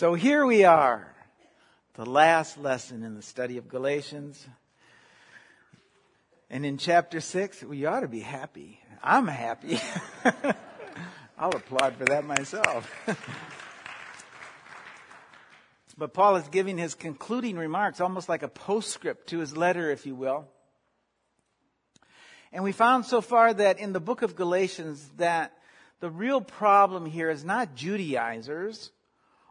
[0.00, 1.14] So here we are,
[1.92, 4.48] the last lesson in the study of Galatians.
[6.48, 8.80] And in chapter 6, we ought to be happy.
[9.02, 9.78] I'm happy.
[11.38, 12.90] I'll applaud for that myself.
[15.98, 20.06] but Paul is giving his concluding remarks, almost like a postscript to his letter, if
[20.06, 20.48] you will.
[22.54, 25.52] And we found so far that in the book of Galatians that
[26.00, 28.92] the real problem here is not Judaizers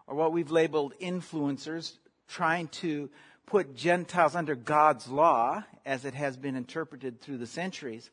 [0.09, 1.93] or what we've labeled influencers
[2.27, 3.09] trying to
[3.45, 8.09] put Gentiles under God's law as it has been interpreted through the centuries.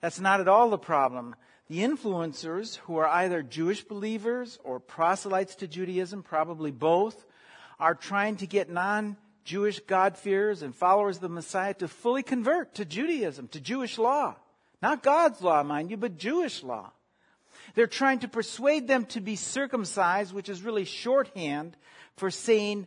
[0.00, 1.36] That's not at all the problem.
[1.68, 7.26] The influencers who are either Jewish believers or proselytes to Judaism, probably both,
[7.78, 12.74] are trying to get non Jewish God-fearers and followers of the Messiah to fully convert
[12.76, 14.36] to Judaism, to Jewish law.
[14.80, 16.92] Not God's law, mind you, but Jewish law.
[17.74, 21.76] They're trying to persuade them to be circumcised, which is really shorthand
[22.16, 22.86] for saying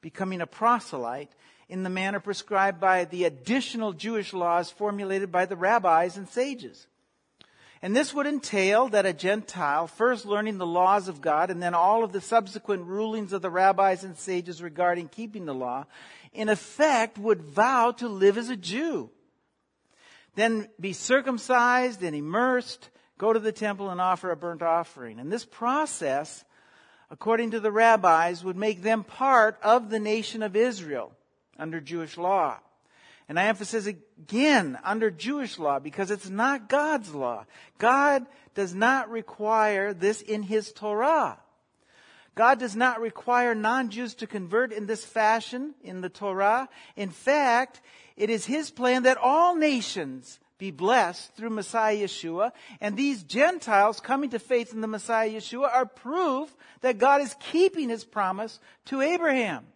[0.00, 1.30] becoming a proselyte
[1.68, 6.86] in the manner prescribed by the additional Jewish laws formulated by the rabbis and sages.
[7.80, 11.74] And this would entail that a Gentile, first learning the laws of God and then
[11.74, 15.86] all of the subsequent rulings of the rabbis and sages regarding keeping the law,
[16.32, 19.10] in effect would vow to live as a Jew.
[20.36, 25.18] Then be circumcised and immersed, go to the temple and offer a burnt offering.
[25.18, 26.44] And this process,
[27.10, 31.12] according to the rabbis, would make them part of the nation of Israel
[31.58, 32.58] under Jewish law.
[33.28, 37.46] And I emphasize again, under Jewish law, because it's not God's law.
[37.78, 41.38] God does not require this in His Torah.
[42.34, 46.68] God does not require non-Jews to convert in this fashion in the Torah.
[46.96, 47.80] In fact,
[48.16, 52.52] it is His plan that all nations be blessed through Messiah Yeshua.
[52.80, 57.34] And these Gentiles coming to faith in the Messiah Yeshua are proof that God is
[57.50, 59.66] keeping His promise to Abraham.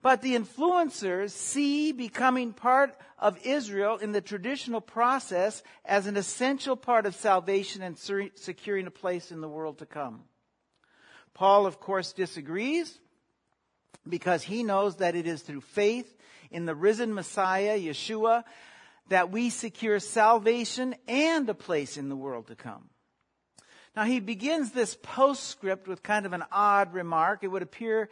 [0.00, 6.76] But the influencers see becoming part of Israel in the traditional process as an essential
[6.76, 10.20] part of salvation and securing a place in the world to come.
[11.34, 12.96] Paul, of course, disagrees
[14.08, 16.16] because he knows that it is through faith
[16.52, 18.44] in the risen Messiah, Yeshua,
[19.10, 22.88] that we secure salvation and a place in the world to come.
[23.94, 27.40] Now he begins this postscript with kind of an odd remark.
[27.42, 28.08] It would appear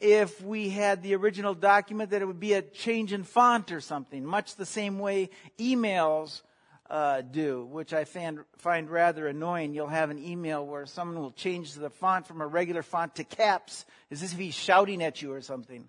[0.00, 3.80] if we had the original document that it would be a change in font or
[3.80, 6.42] something, much the same way emails
[6.90, 9.74] uh, do, which I find, find rather annoying.
[9.74, 13.24] You'll have an email where someone will change the font from a regular font to
[13.24, 15.88] caps, as if he's shouting at you or something.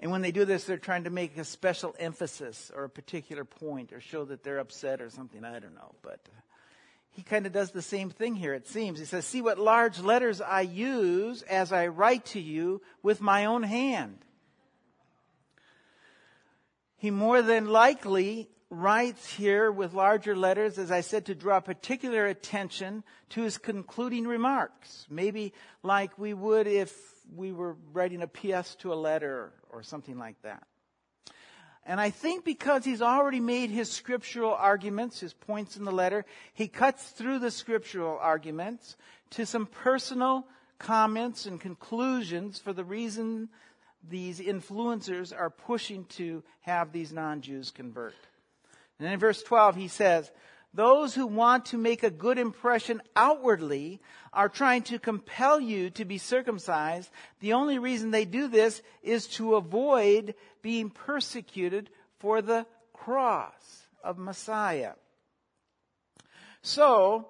[0.00, 3.44] And when they do this, they're trying to make a special emphasis or a particular
[3.44, 5.44] point or show that they're upset or something.
[5.44, 6.20] I don't know, but
[7.10, 8.98] he kind of does the same thing here, it seems.
[8.98, 13.44] He says, See what large letters I use as I write to you with my
[13.44, 14.16] own hand.
[16.96, 22.26] He more than likely writes here with larger letters, as I said, to draw particular
[22.26, 25.06] attention to his concluding remarks.
[25.10, 26.94] Maybe like we would if
[27.34, 30.62] we were writing a PS to a letter or something like that.
[31.86, 36.24] And I think because he's already made his scriptural arguments, his points in the letter,
[36.52, 38.96] he cuts through the scriptural arguments
[39.30, 40.46] to some personal
[40.78, 43.48] comments and conclusions for the reason
[44.08, 48.14] these influencers are pushing to have these non-Jews convert.
[48.98, 50.30] And in verse 12 he says,
[50.72, 54.00] those who want to make a good impression outwardly
[54.32, 57.10] are trying to compel you to be circumcised.
[57.40, 64.18] The only reason they do this is to avoid being persecuted for the cross of
[64.18, 64.92] Messiah.
[66.62, 67.28] So,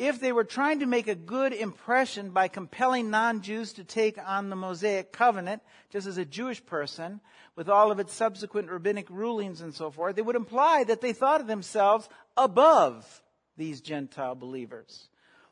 [0.00, 4.48] if they were trying to make a good impression by compelling non-Jews to take on
[4.48, 7.20] the Mosaic covenant, just as a Jewish person,
[7.54, 11.12] with all of its subsequent rabbinic rulings and so forth, they would imply that they
[11.12, 13.22] thought of themselves above
[13.58, 15.10] these Gentile believers.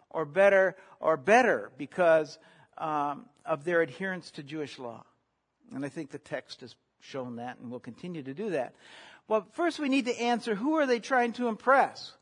[0.09, 2.39] Or better, or better because
[2.79, 5.05] um, of their adherence to Jewish law.
[5.75, 8.75] And I think the text has shown that and will continue to do that.
[9.29, 12.15] Well, first we need to answer who are they trying to impress?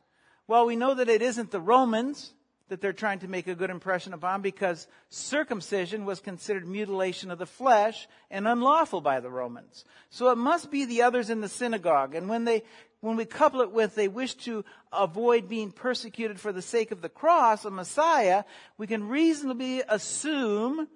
[0.49, 2.33] Well, we know that it isn't the Romans
[2.69, 7.39] that they're trying to make a good impression upon because circumcision was considered mutilation of
[7.39, 9.85] the flesh and unlawful by the Romans.
[10.11, 12.15] So it must be the others in the synagogue.
[12.15, 12.63] And when they,
[13.01, 17.03] when we couple it with they wish to avoid being persecuted for the sake of
[17.03, 18.45] the cross, a Messiah,
[18.79, 20.89] we can reasonably assume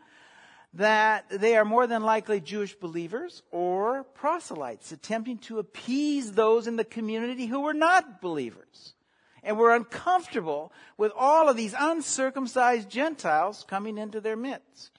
[0.74, 6.76] that they are more than likely Jewish believers or proselytes attempting to appease those in
[6.76, 8.94] the community who were not believers
[9.42, 14.90] and were uncomfortable with all of these uncircumcised Gentiles coming into their midst.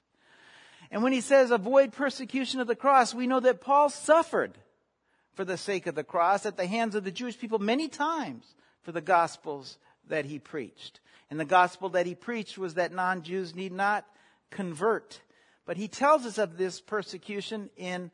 [0.90, 4.58] And when he says avoid persecution of the cross, we know that Paul suffered
[5.34, 8.56] for the sake of the cross at the hands of the Jewish people many times
[8.82, 9.78] for the gospels
[10.10, 11.00] that he preached.
[11.30, 14.06] And the gospel that he preached was that non-Jews need not
[14.50, 15.22] convert.
[15.66, 18.12] But he tells us of this persecution in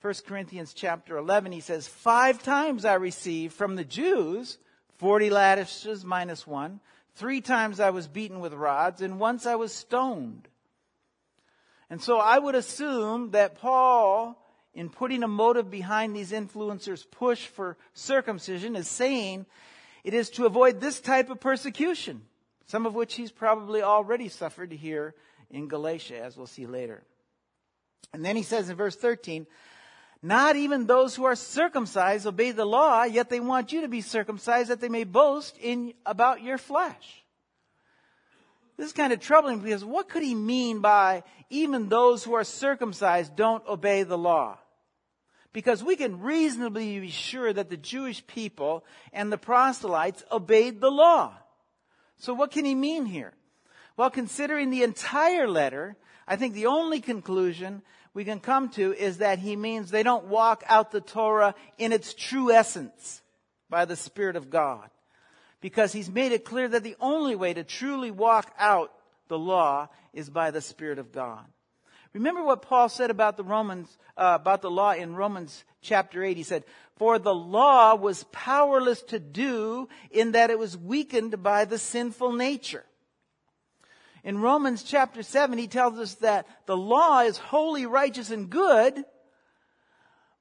[0.00, 1.52] 1 Corinthians chapter 11.
[1.52, 4.58] He says, Five times I received from the Jews
[4.98, 6.80] 40 lashes minus one.
[7.14, 10.48] Three times I was beaten with rods, and once I was stoned.
[11.90, 14.40] And so I would assume that Paul,
[14.74, 19.46] in putting a motive behind these influencers' push for circumcision, is saying
[20.04, 22.22] it is to avoid this type of persecution,
[22.66, 25.14] some of which he's probably already suffered here
[25.50, 27.02] in Galatia, as we'll see later.
[28.12, 29.46] And then he says in verse 13,
[30.22, 34.00] not even those who are circumcised obey the law, yet they want you to be
[34.00, 37.24] circumcised that they may boast in about your flesh.
[38.76, 42.44] This is kind of troubling because what could he mean by even those who are
[42.44, 44.58] circumcised don't obey the law?
[45.52, 50.90] Because we can reasonably be sure that the Jewish people and the proselytes obeyed the
[50.90, 51.34] law.
[52.18, 53.34] So what can he mean here?
[53.96, 57.82] Well, considering the entire letter, I think the only conclusion
[58.18, 61.92] we can come to is that he means they don't walk out the Torah in
[61.92, 63.22] its true essence
[63.70, 64.90] by the Spirit of God.
[65.60, 68.92] Because he's made it clear that the only way to truly walk out
[69.28, 71.44] the law is by the Spirit of God.
[72.12, 76.36] Remember what Paul said about the Romans, uh, about the law in Romans chapter 8.
[76.36, 76.64] He said,
[76.96, 82.32] For the law was powerless to do in that it was weakened by the sinful
[82.32, 82.84] nature.
[84.24, 89.04] In Romans chapter 7, he tells us that the law is holy, righteous, and good.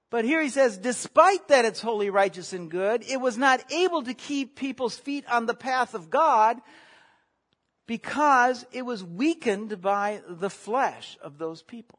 [0.10, 4.04] But here he says, despite that it's holy, righteous, and good, it was not able
[4.04, 6.58] to keep people's feet on the path of God
[7.88, 11.97] because it was weakened by the flesh of those people.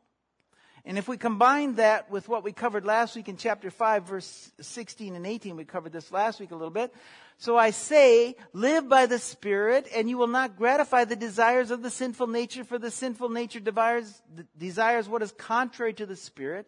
[0.88, 4.50] And if we combine that with what we covered last week in chapter 5, verse
[4.58, 6.94] 16 and 18, we covered this last week a little bit.
[7.37, 11.82] So I say, live by the Spirit, and you will not gratify the desires of
[11.82, 14.23] the sinful nature, for the sinful nature desires,
[14.56, 16.67] desires what is contrary to the Spirit,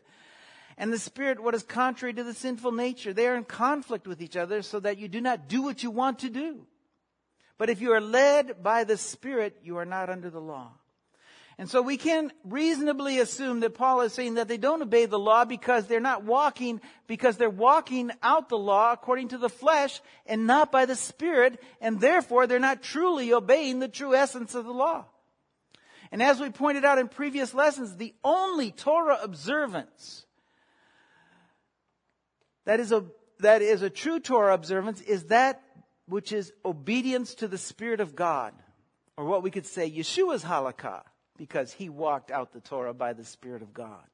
[0.76, 3.14] and the Spirit what is contrary to the sinful nature.
[3.14, 5.90] They are in conflict with each other, so that you do not do what you
[5.90, 6.66] want to do.
[7.56, 10.72] But if you are led by the Spirit, you are not under the law.
[11.60, 15.18] And so we can reasonably assume that Paul is saying that they don't obey the
[15.18, 20.00] law because they're not walking, because they're walking out the law according to the flesh
[20.24, 24.64] and not by the Spirit, and therefore they're not truly obeying the true essence of
[24.64, 25.04] the law.
[26.10, 30.24] And as we pointed out in previous lessons, the only Torah observance
[32.64, 33.04] that is a,
[33.40, 35.60] that is a true Torah observance is that
[36.06, 38.54] which is obedience to the Spirit of God.
[39.18, 41.02] Or what we could say, Yeshua's halakha
[41.40, 44.04] because he walked out the Torah by the Spirit of God.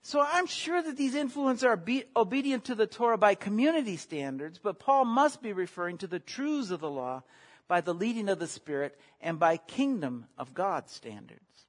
[0.00, 4.58] So I'm sure that these influences are be- obedient to the Torah by community standards,
[4.58, 7.22] but Paul must be referring to the truths of the law
[7.68, 11.66] by the leading of the Spirit and by kingdom of God standards.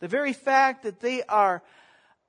[0.00, 1.62] The very fact that they are,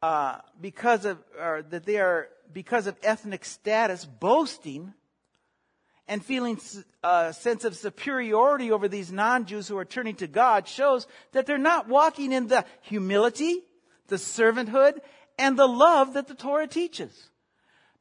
[0.02, 4.94] uh, because of, that they are, because of ethnic status, boasting
[6.07, 6.59] and feeling
[7.03, 11.45] a uh, sense of superiority over these non-Jews who are turning to God shows that
[11.45, 13.62] they're not walking in the humility,
[14.07, 15.00] the servanthood,
[15.38, 17.29] and the love that the Torah teaches.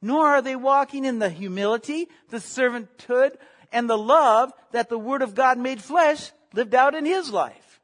[0.01, 3.37] Nor are they walking in the humility, the servanthood,
[3.71, 7.79] and the love that the Word of God made flesh lived out in His life.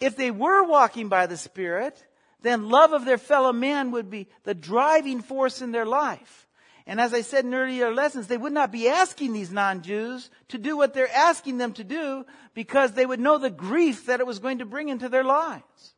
[0.00, 2.04] If they were walking by the Spirit,
[2.42, 6.48] then love of their fellow man would be the driving force in their life.
[6.90, 10.58] And as I said in earlier lessons, they would not be asking these non-Jews to
[10.58, 14.26] do what they're asking them to do because they would know the grief that it
[14.26, 15.94] was going to bring into their lives.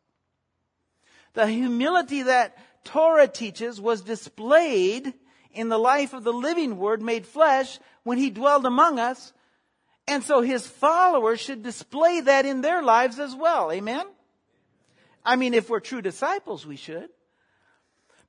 [1.33, 5.15] The humility that Torah teaches was displayed
[5.53, 9.33] in the life of the living Word made flesh when He dwelled among us.
[10.07, 13.73] And so His followers should display that in their lives as well.
[13.73, 14.05] Amen?
[15.25, 17.09] I mean, if we're true disciples, we should.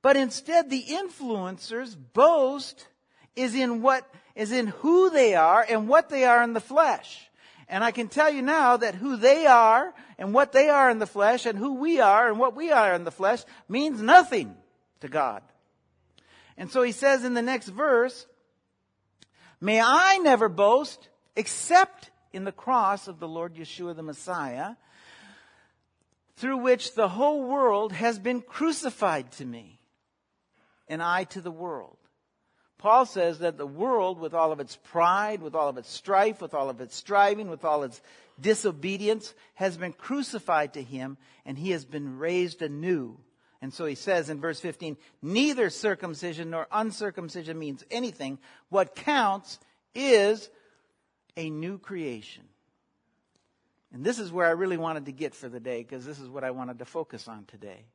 [0.04, 2.88] But instead, the influencers boast
[3.34, 7.30] is in what, is in who they are and what they are in the flesh.
[7.70, 10.98] And I can tell you now that who they are and what they are in
[10.98, 14.54] the flesh and who we are and what we are in the flesh means nothing
[15.00, 15.40] to God.
[16.58, 18.26] And so he says in the next verse,
[19.58, 24.72] May I never boast except in the cross of the Lord Yeshua the Messiah,
[26.36, 29.73] through which the whole world has been crucified to me
[30.88, 31.96] and I to the world.
[32.78, 36.42] Paul says that the world, with all of its pride, with all of its strife,
[36.42, 38.02] with all of its striving, with all its
[38.40, 43.18] disobedience, has been crucified to him and he has been raised anew.
[43.62, 48.38] And so he says in verse 15, neither circumcision nor uncircumcision means anything.
[48.68, 49.58] What counts
[49.94, 50.50] is
[51.36, 52.42] a new creation.
[53.94, 56.28] And this is where I really wanted to get for the day because this is
[56.28, 57.86] what I wanted to focus on today.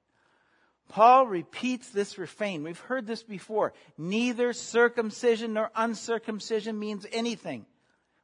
[0.89, 2.63] Paul repeats this refrain.
[2.63, 3.73] We've heard this before.
[3.97, 7.65] Neither circumcision nor uncircumcision means anything.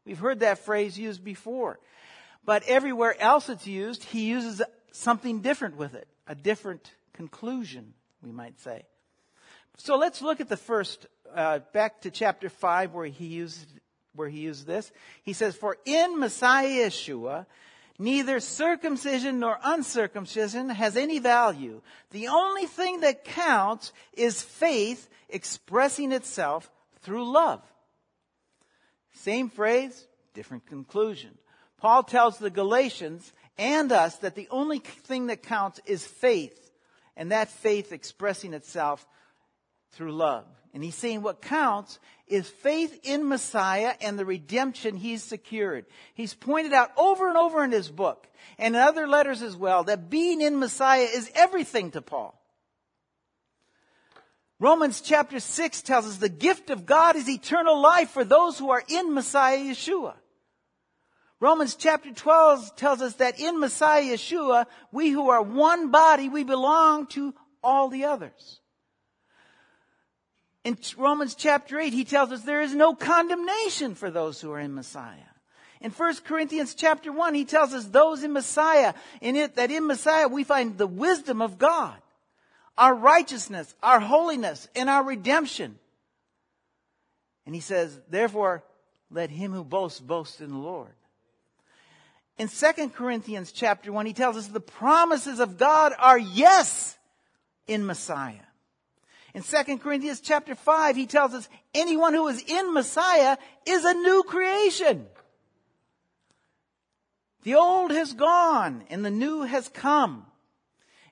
[0.06, 1.80] We've heard that phrase used before.
[2.44, 7.94] But everywhere else it's used, he uses something different with it, a different conclusion,
[8.24, 8.84] we might say.
[9.78, 13.68] So let's look at the first, uh, back to chapter 5 where he used,
[14.16, 14.92] where he used this.
[15.24, 17.46] He says, For in Messiah Yeshua,
[17.98, 21.82] neither circumcision nor uncircumcision has any value.
[22.12, 26.70] The only thing that counts is faith expressing itself
[27.02, 27.62] through love.
[29.14, 31.38] Same phrase, different conclusion.
[31.78, 36.72] Paul tells the Galatians and us that the only thing that counts is faith,
[37.16, 39.08] and that faith expressing itself
[39.92, 40.46] through love.
[40.76, 45.86] And he's saying what counts is faith in Messiah and the redemption he's secured.
[46.16, 48.28] He's pointed out over and over in his book
[48.60, 52.38] and in other letters as well that being in Messiah is everything to Paul.
[54.60, 58.70] Romans chapter 6 tells us the gift of God is eternal life for those who
[58.72, 60.16] are in Messiah Yeshua.
[61.40, 66.44] Romans chapter 12 tells us that in Messiah Yeshua, we who are one body, we
[66.44, 68.60] belong to all the others.
[70.66, 74.60] In Romans chapter 8, he tells us there is no condemnation for those who are
[74.60, 75.30] in Messiah.
[75.80, 79.86] In 1 Corinthians chapter 1, he tells us those in Messiah, in it, that in
[79.86, 81.96] Messiah we find the wisdom of God,
[82.80, 85.78] our righteousness, our holiness, and our redemption.
[87.46, 88.64] And he says, therefore,
[89.12, 90.96] let him who boasts boast in the Lord.
[92.40, 96.98] In 2 Corinthians chapter 1, he tells us the promises of God are yes
[97.68, 98.34] in Messiah.
[99.36, 103.94] In 2 Corinthians chapter 5, he tells us anyone who is in Messiah is a
[103.94, 105.08] new creation.
[107.44, 110.26] The old has gone and the new has come.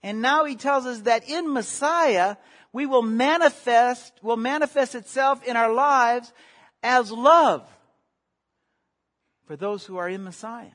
[0.01, 2.37] And now he tells us that in Messiah,
[2.71, 6.31] we will manifest, will manifest itself in our lives
[6.81, 7.67] as love
[9.45, 10.71] for those who are in Messiah.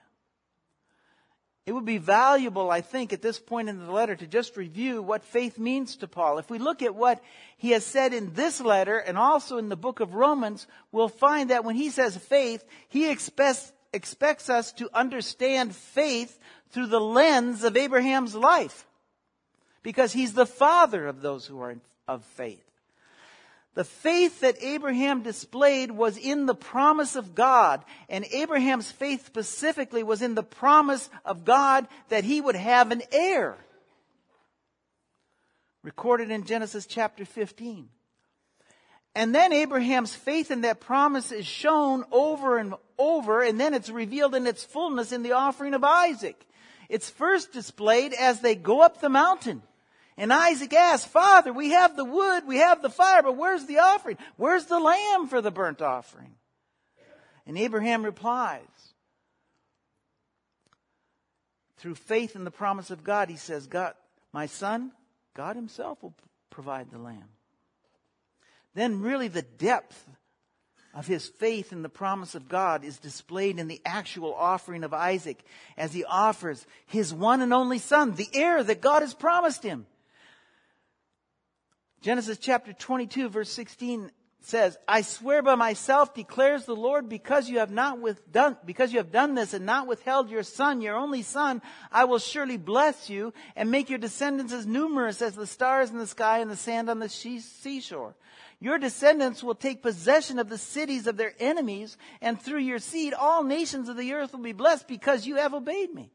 [1.68, 5.02] It would be valuable, I think, at this point in the letter to just review
[5.02, 6.38] what faith means to Paul.
[6.38, 7.22] If we look at what
[7.58, 11.50] he has said in this letter and also in the book of Romans, we'll find
[11.50, 16.38] that when he says faith, he expects, expects us to understand faith
[16.70, 18.86] through the lens of Abraham's life.
[19.82, 22.64] Because he's the father of those who are of faith.
[23.78, 27.84] The faith that Abraham displayed was in the promise of God.
[28.08, 33.02] And Abraham's faith specifically was in the promise of God that he would have an
[33.12, 33.56] heir.
[35.84, 37.88] Recorded in Genesis chapter 15.
[39.14, 43.90] And then Abraham's faith in that promise is shown over and over, and then it's
[43.90, 46.48] revealed in its fullness in the offering of Isaac.
[46.88, 49.62] It's first displayed as they go up the mountain.
[50.18, 53.78] And Isaac asked, Father, we have the wood, we have the fire, but where's the
[53.78, 54.18] offering?
[54.36, 56.34] Where's the lamb for the burnt offering?
[57.46, 58.60] And Abraham replies,
[61.76, 63.94] through faith in the promise of God, he says, God,
[64.32, 64.90] my son,
[65.34, 66.14] God himself will
[66.50, 67.28] provide the lamb.
[68.74, 70.04] Then really the depth
[70.94, 74.92] of his faith in the promise of God is displayed in the actual offering of
[74.92, 75.44] Isaac
[75.76, 79.86] as he offers his one and only son, the heir that God has promised him.
[82.00, 87.58] Genesis chapter 22 verse 16 says, I swear by myself, declares the Lord, because you
[87.58, 90.96] have not with done, because you have done this and not withheld your son, your
[90.96, 95.46] only son, I will surely bless you and make your descendants as numerous as the
[95.46, 98.14] stars in the sky and the sand on the seashore.
[98.60, 103.14] Your descendants will take possession of the cities of their enemies, and through your seed
[103.14, 106.10] all nations of the earth will be blessed because you have obeyed me.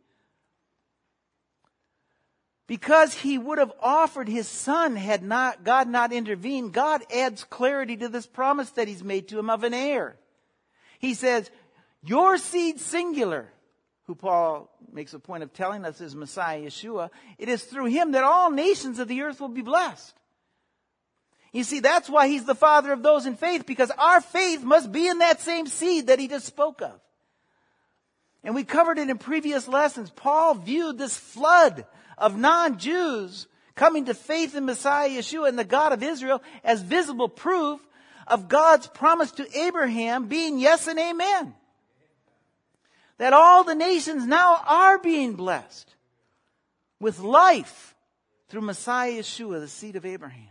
[2.73, 7.95] Because he would have offered his son had not, God not intervened, God adds clarity
[7.97, 10.15] to this promise that he's made to him of an heir.
[10.97, 11.51] He says,
[12.03, 13.53] your seed singular,
[14.07, 18.13] who Paul makes a point of telling us is Messiah Yeshua, it is through him
[18.13, 20.15] that all nations of the earth will be blessed.
[21.51, 24.91] You see, that's why he's the father of those in faith, because our faith must
[24.91, 26.99] be in that same seed that he just spoke of.
[28.43, 30.09] And we covered it in previous lessons.
[30.09, 31.85] Paul viewed this flood
[32.23, 37.27] of non-Jews coming to faith in Messiah Yeshua and the God of Israel as visible
[37.27, 37.81] proof
[38.25, 41.53] of God's promise to Abraham being yes and amen.
[43.17, 45.93] That all the nations now are being blessed
[46.97, 47.93] with life
[48.47, 50.47] through Messiah Yeshua, the seed of Abraham.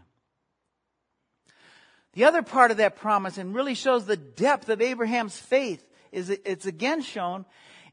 [2.12, 6.28] The other part of that promise, and really shows the depth of Abraham's faith, is
[6.28, 7.46] it's again shown,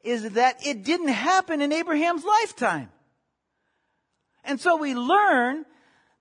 [0.04, 2.90] is that it didn't happen in Abraham's lifetime.
[4.44, 5.66] And so we learn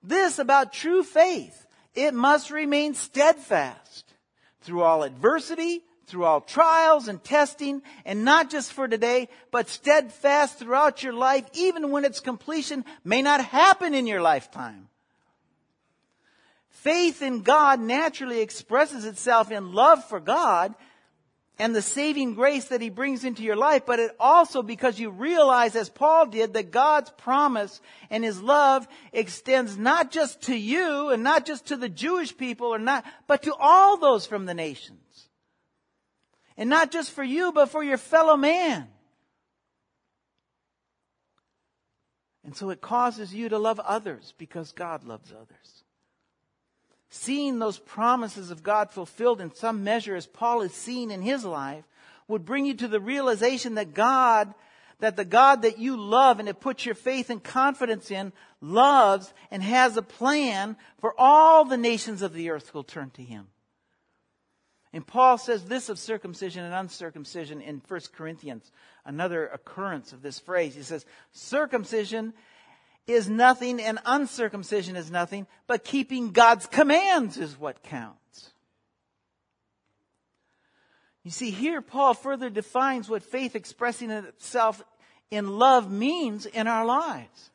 [0.02, 1.66] this about true faith.
[1.94, 4.04] It must remain steadfast
[4.60, 10.58] through all adversity, through all trials and testing, and not just for today, but steadfast
[10.58, 14.88] throughout your life, even when its completion may not happen in your lifetime.
[16.70, 20.74] Faith in God naturally expresses itself in love for God
[21.58, 25.10] and the saving grace that he brings into your life, but it also because you
[25.10, 31.10] realize, as Paul did, that God's promise and his love extends not just to you
[31.10, 34.54] and not just to the Jewish people or not, but to all those from the
[34.54, 35.28] nations.
[36.56, 38.88] And not just for you, but for your fellow man.
[42.44, 45.84] And so it causes you to love others because God loves others
[47.10, 51.44] seeing those promises of God fulfilled in some measure as Paul is seeing in his
[51.44, 51.84] life
[52.26, 54.52] would bring you to the realization that God,
[55.00, 59.32] that the God that you love and have put your faith and confidence in loves
[59.50, 63.48] and has a plan for all the nations of the earth will turn to him.
[64.92, 68.70] And Paul says this of circumcision and uncircumcision in 1 Corinthians,
[69.04, 70.74] another occurrence of this phrase.
[70.74, 72.32] He says, circumcision
[73.08, 78.50] is nothing and uncircumcision is nothing, but keeping God's commands is what counts.
[81.24, 84.82] You see, here Paul further defines what faith expressing itself
[85.30, 87.50] in love means in our lives.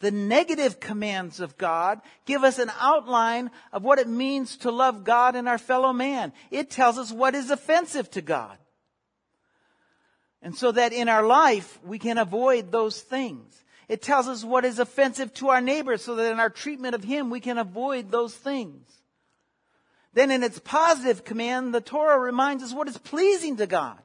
[0.00, 5.04] The negative commands of God give us an outline of what it means to love
[5.04, 6.32] God and our fellow man.
[6.50, 8.56] It tells us what is offensive to God.
[10.40, 13.62] And so that in our life we can avoid those things.
[13.90, 17.02] It tells us what is offensive to our neighbor so that in our treatment of
[17.02, 18.86] him we can avoid those things.
[20.14, 23.98] Then in its positive command, the Torah reminds us what is pleasing to God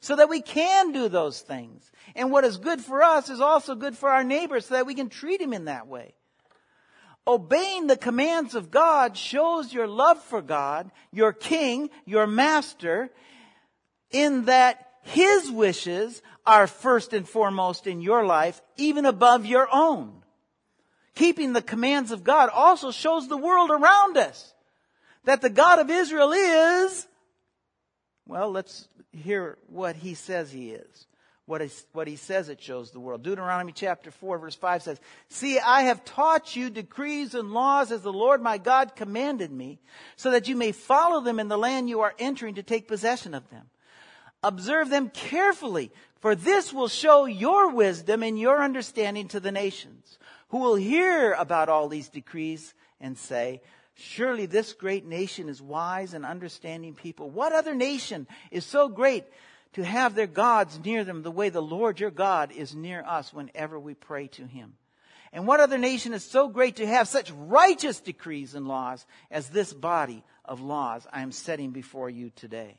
[0.00, 1.92] so that we can do those things.
[2.14, 4.94] And what is good for us is also good for our neighbor so that we
[4.94, 6.14] can treat him in that way.
[7.26, 13.10] Obeying the commands of God shows your love for God, your king, your master,
[14.10, 20.22] in that his wishes are first and foremost in your life, even above your own.
[21.14, 24.54] Keeping the commands of God also shows the world around us
[25.24, 27.06] that the God of Israel is,
[28.26, 31.06] well, let's hear what he says he is.
[31.46, 33.24] What, is, what he says it shows the world.
[33.24, 38.02] Deuteronomy chapter 4 verse 5 says, See, I have taught you decrees and laws as
[38.02, 39.80] the Lord my God commanded me,
[40.14, 43.34] so that you may follow them in the land you are entering to take possession
[43.34, 43.66] of them.
[44.42, 50.18] Observe them carefully, for this will show your wisdom and your understanding to the nations,
[50.48, 53.60] who will hear about all these decrees and say,
[53.94, 57.28] Surely this great nation is wise and understanding people.
[57.28, 59.24] What other nation is so great
[59.74, 63.34] to have their gods near them the way the Lord your God is near us
[63.34, 64.74] whenever we pray to him?
[65.34, 69.50] And what other nation is so great to have such righteous decrees and laws as
[69.50, 72.78] this body of laws I am setting before you today?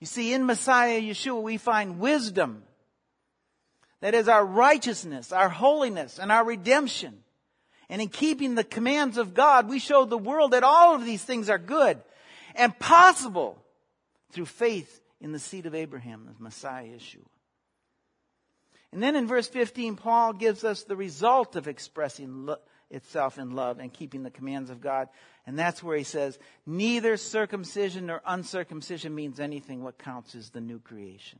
[0.00, 2.62] You see, in Messiah Yeshua, we find wisdom.
[4.00, 7.22] That is our righteousness, our holiness, and our redemption.
[7.88, 11.22] And in keeping the commands of God, we show the world that all of these
[11.22, 12.00] things are good
[12.54, 13.62] and possible
[14.32, 17.24] through faith in the seed of Abraham, the Messiah Yeshua.
[18.92, 22.48] And then in verse 15, Paul gives us the result of expressing
[22.90, 25.08] itself in love and keeping the commands of God.
[25.46, 29.82] And that's where he says, neither circumcision nor uncircumcision means anything.
[29.82, 31.38] What counts is the new creation.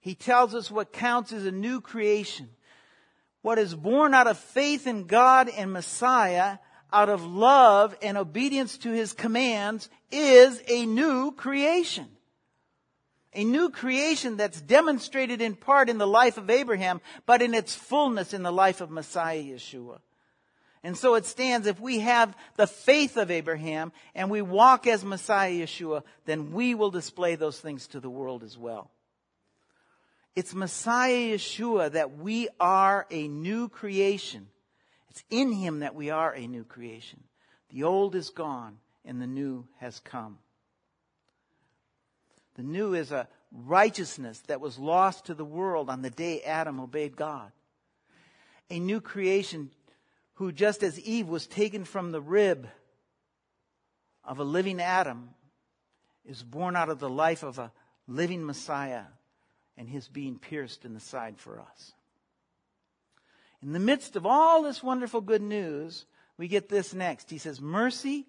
[0.00, 2.50] He tells us what counts is a new creation.
[3.40, 6.58] What is born out of faith in God and Messiah,
[6.92, 12.06] out of love and obedience to his commands, is a new creation
[13.36, 17.74] a new creation that's demonstrated in part in the life of Abraham, but in its
[17.74, 19.98] fullness in the life of Messiah Yeshua.
[20.86, 25.04] And so it stands if we have the faith of Abraham and we walk as
[25.04, 28.92] Messiah Yeshua, then we will display those things to the world as well.
[30.36, 34.46] It's Messiah Yeshua that we are a new creation.
[35.10, 37.24] It's in him that we are a new creation.
[37.70, 40.38] The old is gone and the new has come.
[42.54, 46.78] The new is a righteousness that was lost to the world on the day Adam
[46.78, 47.50] obeyed God.
[48.70, 49.72] A new creation
[50.36, 52.68] who just as Eve was taken from the rib
[54.24, 55.30] of a living Adam,
[56.24, 57.72] is born out of the life of a
[58.06, 59.04] living Messiah
[59.76, 61.92] and his being pierced in the side for us.
[63.62, 66.04] In the midst of all this wonderful good news,
[66.36, 67.30] we get this next.
[67.30, 68.26] He says, Mercy,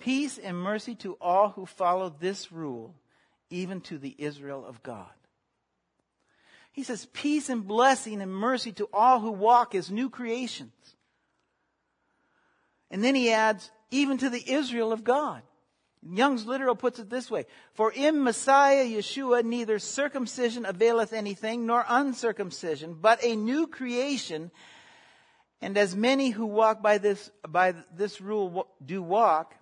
[0.00, 2.94] peace, and mercy to all who follow this rule,
[3.50, 5.06] even to the Israel of God.
[6.72, 10.72] He says, Peace and blessing and mercy to all who walk as new creations.
[12.94, 15.42] And then he adds, even to the Israel of God.
[16.08, 21.84] Young's literal puts it this way For in Messiah Yeshua neither circumcision availeth anything, nor
[21.88, 24.52] uncircumcision, but a new creation.
[25.60, 29.56] And as many who walk by this, by this rule do walk,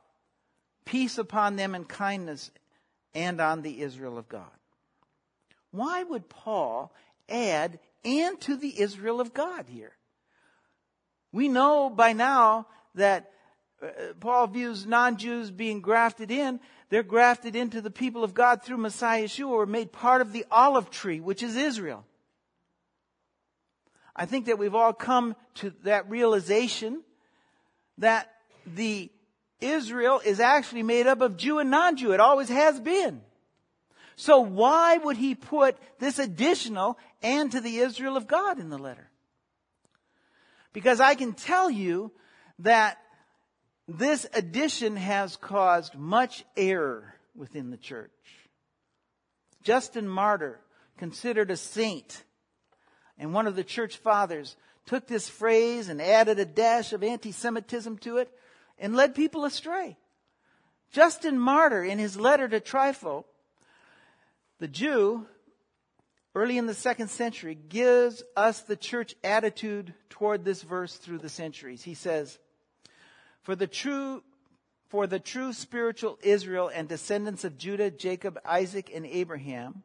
[0.85, 2.51] peace upon them and kindness
[3.15, 4.59] and on the Israel of God.
[5.71, 6.93] Why would Paul
[7.31, 9.97] add and to the Israel of God here?
[11.33, 13.31] We know by now that
[13.83, 13.89] uh,
[14.21, 16.61] Paul views non-Jews being grafted in.
[16.89, 20.45] They're grafted into the people of God through Messiah Yeshua or made part of the
[20.51, 22.05] olive tree, which is Israel.
[24.15, 27.03] I think that we've all come to that realization
[27.99, 28.31] that
[28.67, 29.11] the
[29.61, 32.13] Israel is actually made up of Jew and non-Jew.
[32.13, 33.23] It always has been.
[34.17, 38.79] So why would he put this additional and to the Israel of God in the
[38.79, 39.09] letter?
[40.73, 42.13] Because I can tell you
[42.63, 42.99] that
[43.87, 48.11] this addition has caused much error within the church.
[49.63, 50.61] Justin Martyr,
[50.99, 52.25] considered a saint,
[53.19, 57.99] and one of the church fathers, took this phrase and added a dash of anti-Semitism
[57.99, 58.31] to it
[58.79, 59.97] and led people astray.
[60.91, 63.25] Justin Martyr, in his letter to Trypho,
[64.59, 65.27] the Jew,
[66.35, 71.29] early in the second century, gives us the church attitude toward this verse through the
[71.29, 71.83] centuries.
[71.83, 72.39] He says,
[73.43, 74.23] for the true
[74.89, 79.85] for the true spiritual Israel and descendants of Judah, Jacob, Isaac, and Abraham,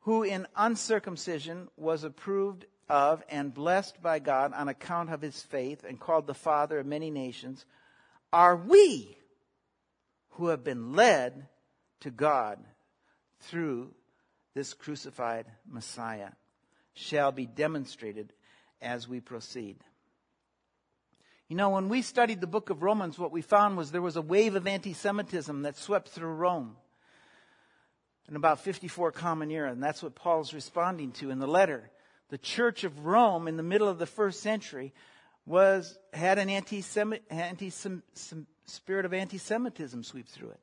[0.00, 5.84] who in uncircumcision was approved of and blessed by God on account of his faith
[5.88, 7.64] and called the father of many nations,
[8.30, 9.16] are we
[10.32, 11.48] who have been led
[12.00, 12.58] to God
[13.40, 13.94] through
[14.54, 16.30] this crucified Messiah
[16.94, 18.32] shall be demonstrated
[18.80, 19.76] as we proceed.
[21.48, 24.16] You know, when we studied the book of Romans, what we found was there was
[24.16, 26.76] a wave of anti Semitism that swept through Rome
[28.28, 31.90] in about 54 Common Era, and that's what Paul's responding to in the letter.
[32.30, 34.92] The church of Rome in the middle of the first century
[35.44, 37.22] was, had an anti spirit
[39.04, 40.60] of anti Semitism sweep through it.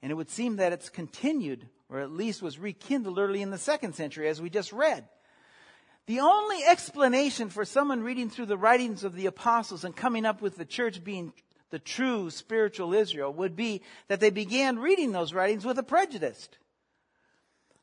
[0.00, 3.58] And it would seem that it's continued, or at least was rekindled early in the
[3.58, 5.08] second century, as we just read.
[6.08, 10.40] The only explanation for someone reading through the writings of the apostles and coming up
[10.40, 11.34] with the church being
[11.68, 16.48] the true spiritual Israel would be that they began reading those writings with a prejudice.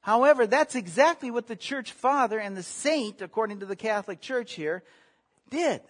[0.01, 4.53] However, that's exactly what the church father and the saint, according to the Catholic Church
[4.53, 4.81] here,
[5.51, 5.81] did.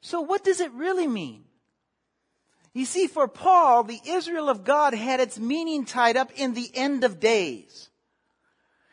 [0.00, 1.44] So what does it really mean?
[2.72, 6.70] You see, for Paul, the Israel of God had its meaning tied up in the
[6.72, 7.89] end of days.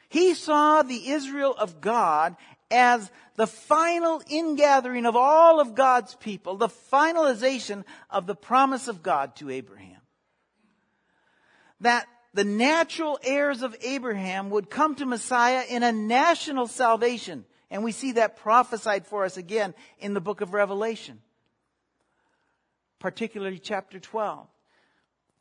[0.10, 2.36] He saw the Israel of God
[2.72, 9.04] as the final ingathering of all of God's people, the finalization of the promise of
[9.04, 10.02] God to Abraham.
[11.82, 17.46] That the natural heirs of Abraham would come to Messiah in a national salvation.
[17.70, 21.20] And we see that prophesied for us again in the book of Revelation,
[23.00, 24.48] particularly chapter 12.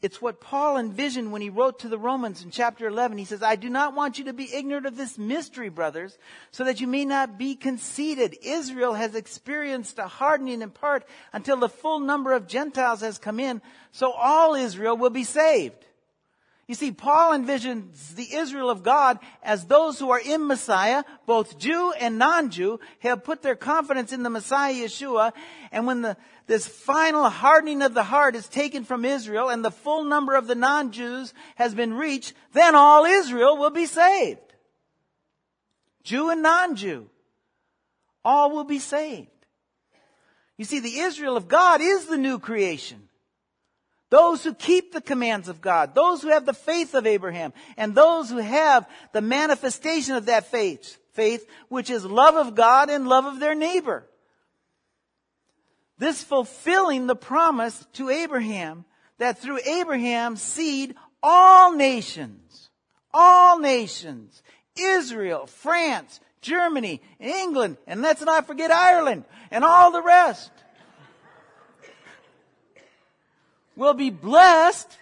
[0.02, 3.16] It's what Paul envisioned when he wrote to the Romans in chapter 11.
[3.16, 6.18] He says, I do not want you to be ignorant of this mystery, brothers,
[6.50, 8.36] so that you may not be conceited.
[8.42, 13.40] Israel has experienced a hardening in part until the full number of Gentiles has come
[13.40, 15.86] in, so all Israel will be saved.
[16.68, 21.58] You see, Paul envisions the Israel of God as those who are in Messiah, both
[21.58, 25.32] Jew and non-Jew, have put their confidence in the Messiah Yeshua,
[25.70, 26.16] and when the,
[26.48, 30.48] this final hardening of the heart is taken from Israel and the full number of
[30.48, 34.40] the non-Jews has been reached, then all Israel will be saved.
[36.02, 37.08] Jew and non-Jew.
[38.24, 39.28] All will be saved.
[40.56, 43.05] You see, the Israel of God is the new creation.
[44.10, 47.94] Those who keep the commands of God, those who have the faith of Abraham, and
[47.94, 53.08] those who have the manifestation of that faith, faith, which is love of God and
[53.08, 54.06] love of their neighbor.
[55.98, 58.84] This fulfilling the promise to Abraham
[59.18, 62.70] that through Abraham's seed, all nations,
[63.12, 64.42] all nations
[64.78, 70.50] Israel, France, Germany, England, and let's not forget Ireland and all the rest
[73.76, 74.96] will be blessed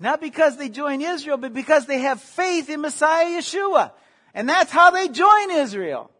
[0.00, 3.92] not because they join Israel, but because they have faith in Messiah Yeshua.
[4.32, 6.10] And that's how they join Israel.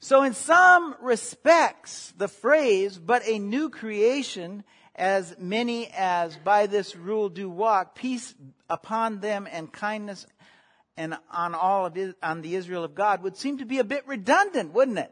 [0.00, 6.94] So in some respects, the phrase, but a new creation, as many as by this
[6.94, 8.34] rule do walk, peace
[8.68, 10.26] upon them and kindness
[10.98, 14.06] and on all of on the Israel of God would seem to be a bit
[14.06, 15.10] redundant, wouldn't it?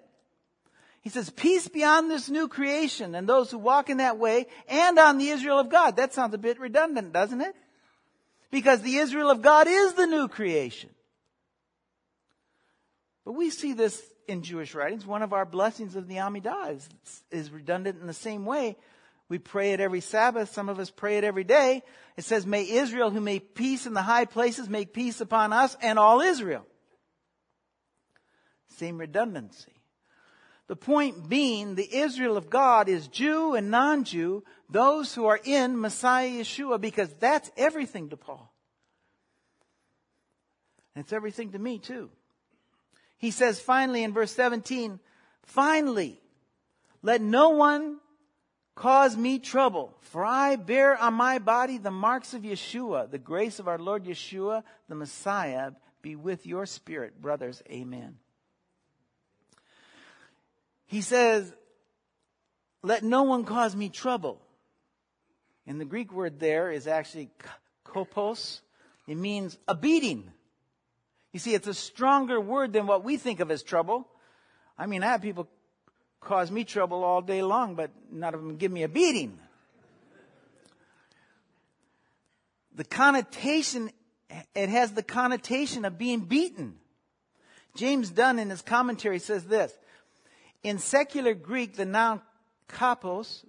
[1.02, 4.98] He says, peace beyond this new creation and those who walk in that way and
[5.00, 5.96] on the Israel of God.
[5.96, 7.56] That sounds a bit redundant, doesn't it?
[8.52, 10.90] Because the Israel of God is the new creation.
[13.24, 15.04] But we see this in Jewish writings.
[15.04, 16.88] One of our blessings of the Amidah is,
[17.32, 18.76] is redundant in the same way.
[19.28, 20.52] We pray it every Sabbath.
[20.52, 21.82] Some of us pray it every day.
[22.16, 25.76] It says, May Israel, who made peace in the high places, make peace upon us
[25.82, 26.64] and all Israel.
[28.76, 29.81] Same redundancy.
[30.68, 35.80] The point being, the Israel of God is Jew and non-Jew, those who are in
[35.80, 38.52] Messiah Yeshua, because that's everything to Paul.
[40.94, 42.10] And it's everything to me too.
[43.18, 44.98] He says finally in verse 17,
[45.42, 46.20] finally,
[47.02, 47.98] let no one
[48.74, 53.10] cause me trouble, for I bear on my body the marks of Yeshua.
[53.10, 57.62] The grace of our Lord Yeshua, the Messiah, be with your spirit, brothers.
[57.70, 58.16] Amen.
[60.92, 61.50] He says,
[62.82, 64.38] let no one cause me trouble.
[65.66, 67.30] And the Greek word there is actually
[67.82, 68.60] kopos.
[69.08, 70.30] It means a beating.
[71.32, 74.06] You see, it's a stronger word than what we think of as trouble.
[74.76, 75.48] I mean, I have people
[76.20, 79.38] cause me trouble all day long, but none of them give me a beating.
[82.74, 83.90] The connotation,
[84.54, 86.74] it has the connotation of being beaten.
[87.76, 89.72] James Dunn in his commentary says this
[90.62, 92.20] in secular Greek, the noun
[92.68, 93.44] kopos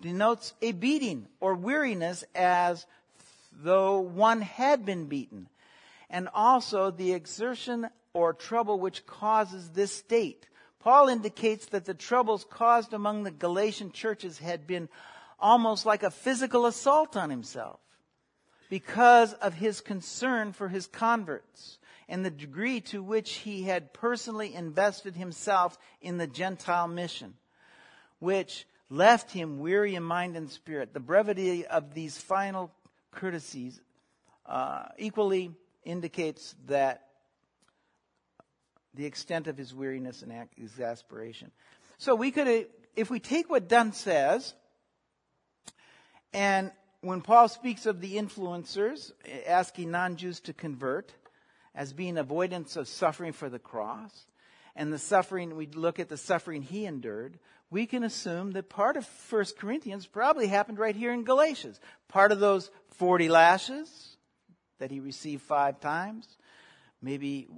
[0.00, 2.86] denotes a beating or weariness as
[3.52, 5.48] though one had been beaten,
[6.10, 10.46] and also the exertion or trouble which causes this state.
[10.80, 14.88] Paul indicates that the troubles caused among the Galatian churches had been
[15.40, 17.80] almost like a physical assault on himself
[18.70, 21.77] because of his concern for his converts
[22.08, 27.34] and the degree to which he had personally invested himself in the Gentile mission,
[28.18, 30.94] which left him weary in mind and spirit.
[30.94, 32.70] The brevity of these final
[33.12, 33.80] courtesies
[34.46, 35.50] uh, equally
[35.84, 37.04] indicates that
[38.94, 41.50] the extent of his weariness and exasperation.
[41.98, 42.66] So we could,
[42.96, 44.54] if we take what Dunn says,
[46.32, 49.12] and when Paul speaks of the influencers
[49.46, 51.12] asking non-Jews to convert,
[51.74, 54.26] as being avoidance of suffering for the cross,
[54.78, 57.38] and the suffering, we look at the suffering he endured,
[57.70, 61.80] we can assume that part of 1 Corinthians probably happened right here in Galatians.
[62.06, 64.16] Part of those 40 lashes
[64.78, 66.26] that he received five times,
[67.02, 67.48] maybe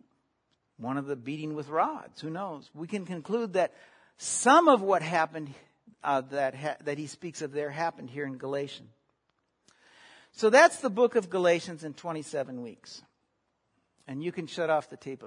[0.78, 2.70] one of the beating with rods, who knows?
[2.74, 3.74] We can conclude that
[4.16, 5.52] some of what happened
[6.02, 8.88] uh, that, ha- that he speaks of there happened here in Galatians.
[10.32, 13.02] So that's the book of Galatians in 27 weeks
[14.10, 15.22] and you can shut off the tape.